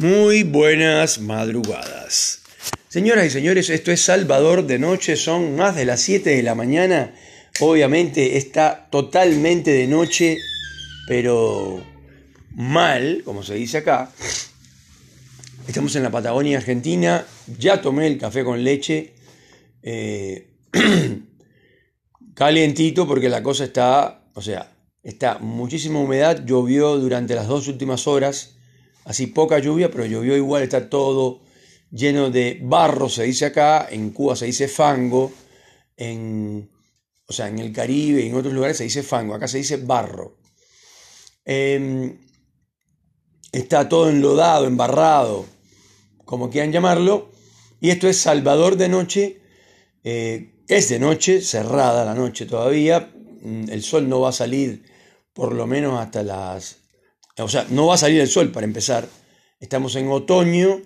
[0.00, 2.40] Muy buenas madrugadas.
[2.88, 6.54] Señoras y señores, esto es Salvador de noche, son más de las 7 de la
[6.54, 7.14] mañana.
[7.60, 10.38] Obviamente está totalmente de noche,
[11.06, 11.84] pero
[12.54, 14.10] mal, como se dice acá.
[15.68, 17.26] Estamos en la Patagonia Argentina,
[17.58, 19.12] ya tomé el café con leche,
[19.82, 20.48] eh,
[22.34, 24.72] calientito porque la cosa está, o sea,
[25.02, 28.54] está muchísima humedad, llovió durante las dos últimas horas
[29.10, 31.40] así poca lluvia, pero llovió igual, está todo
[31.90, 35.32] lleno de barro, se dice acá, en Cuba se dice fango,
[35.96, 36.70] en,
[37.26, 39.78] o sea, en el Caribe y en otros lugares se dice fango, acá se dice
[39.78, 40.36] barro.
[41.44, 42.18] Em,
[43.50, 45.44] está todo enlodado, embarrado,
[46.24, 47.32] como quieran llamarlo,
[47.80, 49.40] y esto es Salvador de noche,
[50.04, 54.84] eh, es de noche, cerrada la noche todavía, mm, el sol no va a salir
[55.32, 56.76] por lo menos hasta las
[57.38, 59.08] o sea, no va a salir el sol para empezar.
[59.58, 60.82] Estamos en otoño.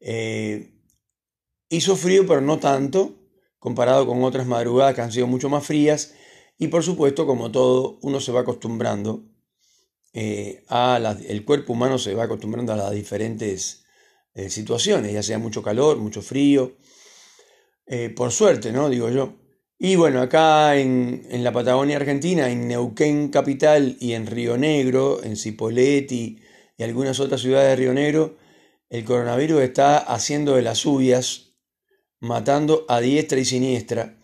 [0.00, 0.70] Eh,
[1.68, 3.14] hizo frío, pero no tanto,
[3.58, 6.14] comparado con otras madrugadas que han sido mucho más frías.
[6.58, 9.24] Y por supuesto, como todo, uno se va acostumbrando
[10.12, 13.84] eh, a el cuerpo humano se va acostumbrando a las diferentes
[14.34, 16.76] eh, situaciones, ya sea mucho calor, mucho frío.
[18.16, 18.88] por suerte, ¿no?
[18.90, 19.47] Digo yo.
[19.80, 25.36] Y bueno, acá en, la Patagonia Argentina, en Neuquén capital y en Río Negro, en
[25.36, 26.42] Cipolletti
[26.76, 28.36] y algunas otras ciudades de Río Negro,
[28.90, 31.54] el coronavirus está haciendo de las suyas,
[32.18, 34.18] matando a diestra y siniestra.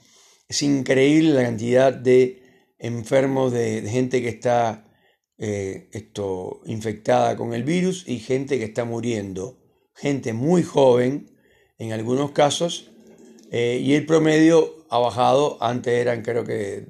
[0.49, 2.43] Es increíble la cantidad de
[2.79, 4.93] enfermos, de, gente que está
[5.39, 9.61] eh, esto, infectada con el virus y gente que está muriendo.
[9.95, 11.31] Gente muy joven,
[11.79, 12.91] en algunos casos,
[13.53, 16.87] eh, y el promedio ha bajado, antes eran creo que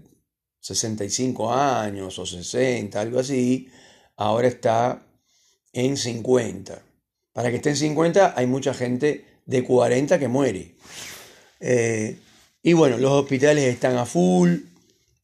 [0.60, 3.70] 65 años o 60, algo así,
[4.14, 5.06] ahora está
[5.72, 6.83] en 50.
[7.33, 10.74] Para que esté en 50 hay mucha gente de 40 que muere.
[11.61, 12.19] Eh,
[12.62, 14.55] y bueno, los hospitales están a full,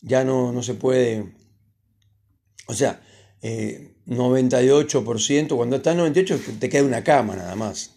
[0.01, 1.35] ya no, se puede,
[2.67, 2.99] o sea,
[3.43, 7.91] 98%, eh, cuando está en 98 te queda una cama nada más,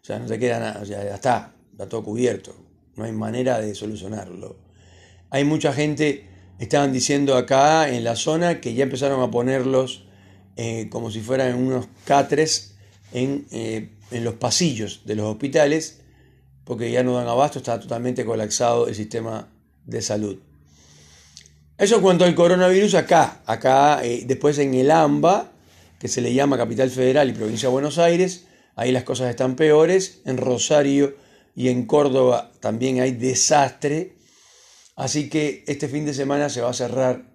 [0.00, 2.67] o sea, no te queda nada, ya está, está todo cubierto,
[2.98, 4.56] no hay manera de solucionarlo.
[5.30, 6.28] Hay mucha gente,
[6.58, 10.04] estaban diciendo acá en la zona, que ya empezaron a ponerlos
[10.56, 12.74] eh, como si fueran unos catres
[13.12, 16.00] en, eh, en los pasillos de los hospitales,
[16.64, 19.48] porque ya no dan abasto, está totalmente colapsado el sistema
[19.86, 20.38] de salud.
[21.78, 25.52] Eso en cuanto al coronavirus acá, acá eh, después en el AMBA,
[26.00, 29.54] que se le llama Capital Federal y Provincia de Buenos Aires, ahí las cosas están
[29.54, 31.14] peores, en Rosario
[31.58, 34.14] y en Córdoba también hay desastre.
[34.94, 37.34] Así que este fin de semana se va a cerrar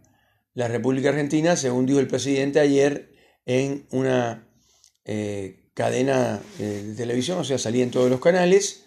[0.54, 3.12] la República Argentina, según dijo el presidente ayer
[3.46, 4.48] en una
[5.04, 8.86] eh, cadena eh, de televisión, o sea, salía en todos los canales,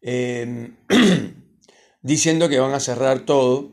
[0.00, 0.78] em,
[2.00, 3.70] diciendo que van a cerrar todo.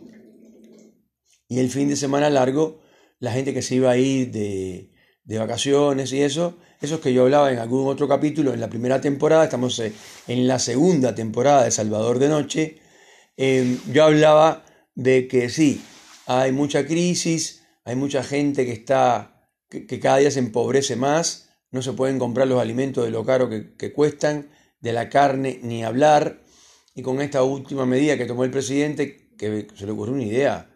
[1.47, 2.81] Y el fin de semana largo,
[3.19, 4.91] la gente que se iba a ir de,
[5.23, 9.01] de vacaciones y eso, esos que yo hablaba en algún otro capítulo en la primera
[9.01, 9.93] temporada, estamos eh,
[10.27, 12.79] en la segunda temporada de Salvador de Noche,
[13.35, 14.63] eh, yo hablaba
[14.95, 15.81] de que sí,
[16.27, 21.81] hay mucha crisis, hay mucha gente que está, que, cada día se empobrece más, no
[21.81, 24.49] se pueden comprar los alimentos de lo caro que, cuestan,
[24.79, 26.43] de la carne ni hablar,
[26.93, 30.69] y con esta última medida que tomó el presidente, que se le ocurrió una idea,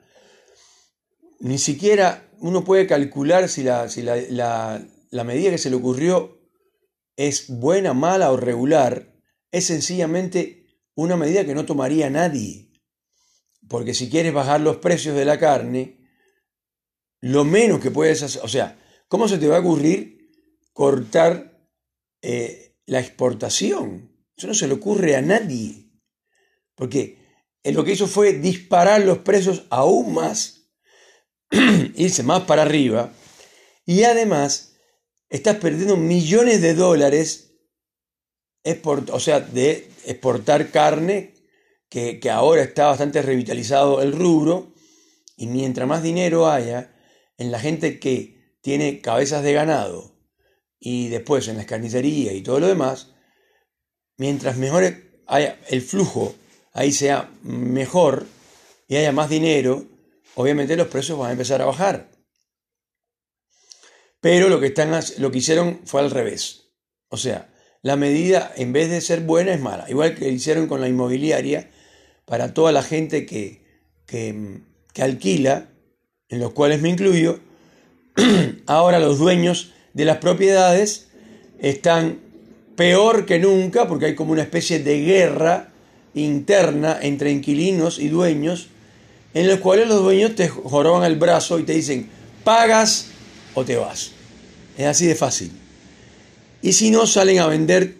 [1.40, 3.88] ni siquiera uno puede calcular si la
[5.24, 6.42] medida que se le ocurrió
[7.18, 9.14] es buena, mala o regular,
[9.52, 12.72] es sencillamente una medida que no tomaría nadie.
[13.68, 16.00] Porque si quieres bajar los precios de la carne,
[17.20, 20.32] lo menos que puedes hacer, o sea, ¿cómo se te va a ocurrir
[20.74, 21.68] cortar
[22.22, 24.12] eh, la exportación?
[24.36, 25.92] Eso no se le ocurre a nadie.
[26.76, 27.20] Porque
[27.64, 30.72] lo que hizo fue disparar los precios aún más,
[31.96, 33.14] irse más para arriba,
[33.86, 34.71] y además
[35.32, 37.56] estás perdiendo millones de dólares,
[39.12, 41.34] o sea, de exportar carne,
[41.90, 44.74] que, ahora está bastante revitalizado el rubro,
[45.36, 46.94] y mientras más dinero haya
[47.38, 50.16] en la gente que tiene cabezas de ganado
[50.80, 53.16] y después en la carnicería y todo lo demás,
[54.18, 54.94] mientras mejor
[55.26, 56.36] haya el flujo
[56.74, 58.28] ahí sea mejor
[58.88, 59.86] y haya más dinero,
[60.36, 62.11] obviamente los precios van a empezar a bajar.
[64.22, 66.70] Pero lo que, están, lo que hicieron fue al revés.
[67.10, 67.50] O sea,
[67.82, 69.90] la medida en vez de ser buena es mala.
[69.90, 71.70] Igual que hicieron con la inmobiliaria
[72.26, 73.62] para toda la gente que,
[74.06, 74.62] que,
[75.02, 75.70] alquila,
[76.30, 77.40] en los cuales me incluyo,
[78.68, 81.10] ahora los dueños de las propiedades
[81.60, 82.20] están
[82.76, 85.74] peor que nunca porque hay como una especie de guerra
[86.14, 88.68] interna entre inquilinos y dueños
[89.34, 92.10] en los cuales los dueños te joroban el brazo y te dicen
[92.44, 93.12] pagas
[93.54, 94.12] o te vas.
[94.78, 95.52] Es así de fácil.
[96.62, 97.96] Y si no, salen a vender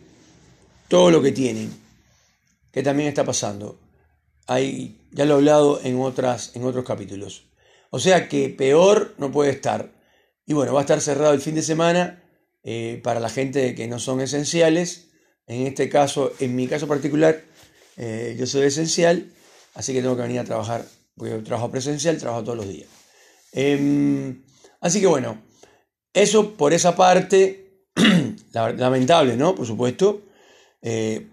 [0.88, 1.72] todo lo que tienen,
[2.72, 3.80] que también está pasando.
[4.48, 7.46] Hay, ya lo he hablado en, otras, en otros capítulos.
[7.90, 9.92] O sea que peor no puede estar.
[10.46, 12.24] Y bueno, va a estar cerrado el fin de semana
[12.64, 15.08] eh, para la gente que no son esenciales.
[15.48, 17.44] En este caso, en mi caso particular,
[17.98, 19.32] eh, yo soy esencial,
[19.74, 22.88] así que tengo que venir a trabajar, porque trabajo presencial, trabajo todos los días.
[23.52, 24.42] Em,
[24.82, 25.42] así que bueno,
[26.14, 27.86] eso por esa parte,
[28.54, 29.56] lamentable, ¿no?
[29.56, 30.24] Por supuesto.
[30.82, 31.28] Eh,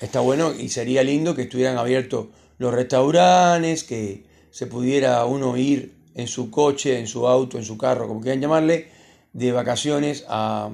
[0.00, 2.28] está bueno y sería lindo que estuvieran abiertos
[2.58, 7.76] los restaurantes, que se pudiera uno ir en su coche, en su auto, en su
[7.76, 8.88] carro, como quieran llamarle,
[9.32, 10.70] de vacaciones a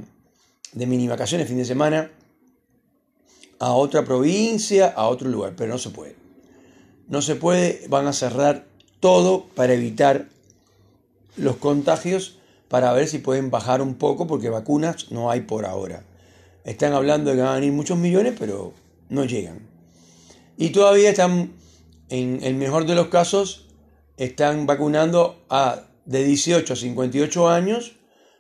[0.72, 2.10] de mini vacaciones, fin de semana,
[3.58, 6.16] a otra provincia, a otro lugar, pero no se puede.
[7.08, 8.66] No se puede, van a cerrar
[9.00, 10.28] todo para evitar
[11.36, 12.38] los contagios,
[12.68, 16.04] para ver si pueden bajar un poco, porque vacunas no hay por ahora.
[16.64, 18.72] Están hablando de que van a venir muchos millones, pero
[19.08, 19.68] no llegan.
[20.56, 21.52] Y todavía están,
[22.08, 23.66] en el mejor de los casos,
[24.16, 27.96] están vacunando a de 18 a 58 años,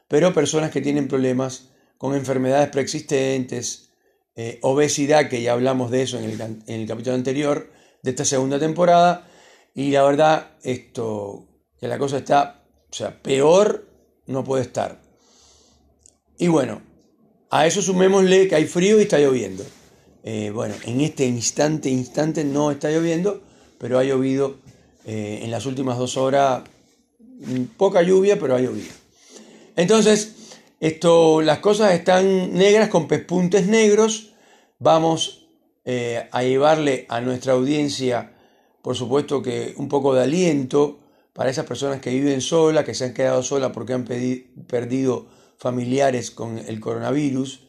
[0.06, 3.90] pero personas que tienen problemas con enfermedades preexistentes,
[4.36, 7.72] eh, obesidad, que ya hablamos de eso en el, en el capítulo anterior
[8.02, 9.26] de esta segunda temporada,
[9.74, 11.48] y la verdad, esto,
[11.78, 12.59] que la cosa está,
[12.90, 13.86] o sea, peor
[14.26, 15.00] no puede estar.
[16.38, 16.82] Y bueno,
[17.50, 19.64] a eso sumémosle que hay frío y está lloviendo.
[20.22, 23.42] Eh, bueno, en este instante, instante no está lloviendo,
[23.78, 24.56] pero ha llovido
[25.04, 26.62] eh, en las últimas dos horas,
[27.18, 28.92] mm, poca lluvia, pero ha llovido.
[29.76, 30.34] Entonces,
[30.80, 34.32] esto, las cosas están negras con pespuntes negros.
[34.78, 35.48] Vamos
[35.84, 38.32] eh, a llevarle a nuestra audiencia,
[38.82, 40.98] por supuesto que un poco de aliento
[41.32, 45.28] para esas personas que viven solas, que se han quedado solas porque han perdido
[45.58, 47.68] familiares con el coronavirus.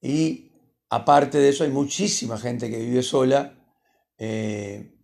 [0.00, 0.52] Y
[0.88, 3.58] aparte de eso hay muchísima gente que vive sola
[4.24, 4.94] eh,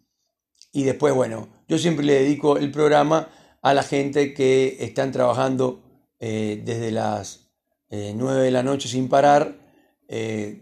[0.72, 3.28] y después, bueno, yo siempre le dedico el programa
[3.62, 5.82] a la gente que están trabajando
[6.20, 7.50] eh, desde las
[7.90, 9.58] 9 eh, de la noche sin parar,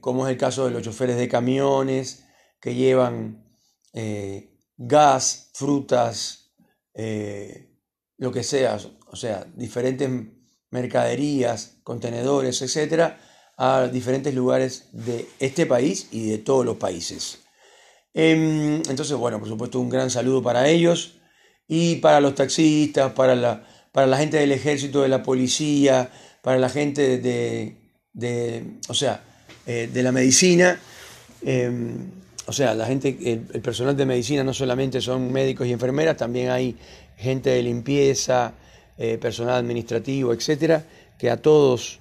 [0.00, 2.24] como es el caso de los choferes de camiones
[2.60, 3.44] que llevan
[4.76, 6.45] gas, frutas,
[6.96, 8.78] lo que sea,
[9.08, 10.08] o sea, diferentes
[10.70, 13.18] mercaderías, contenedores, etcétera,
[13.56, 17.40] a diferentes lugares de este país y de todos los países.
[18.12, 21.18] Em, entonces, bueno, por supuesto, un gran saludo para ellos
[21.68, 26.10] y para los taxistas, para la, para la gente del ejército, de la policía,
[26.42, 29.22] para la gente de, o sea,
[29.66, 30.80] eh, de la medicina.
[31.42, 32.10] Em,
[32.46, 36.50] o sea, la gente, el, personal de medicina no solamente son médicos y enfermeras, también
[36.50, 36.76] hay
[37.16, 38.52] gente de limpieza,
[38.98, 40.84] eh, personal administrativo, etcétera,
[41.18, 41.98] que a todos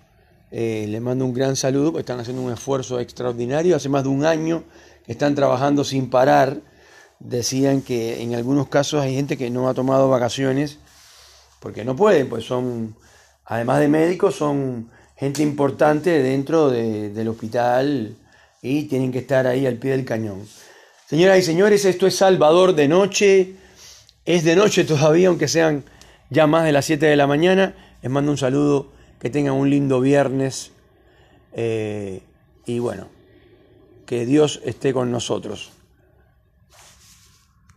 [0.51, 3.75] eh, les mando un gran saludo, están haciendo un esfuerzo extraordinario.
[3.75, 4.63] Hace más de un año
[5.05, 6.61] que están trabajando sin parar.
[7.19, 10.79] Decían que en algunos casos hay gente que no ha tomado vacaciones
[11.59, 12.95] porque no pueden, pues son,
[13.45, 18.15] además de médicos, son gente importante dentro del hospital
[18.61, 20.47] y tienen que estar ahí al pie del cañón.
[21.07, 23.53] Señoras y señores, esto es Salvador de noche.
[24.25, 25.83] Es de noche todavía, aunque sean
[26.29, 27.75] ya más de las 7 de la mañana.
[28.01, 30.71] Les mando un saludo, que tengan un lindo viernes
[31.53, 32.21] eh,
[32.65, 33.07] y bueno,
[34.05, 35.74] que Dios esté con nosotros.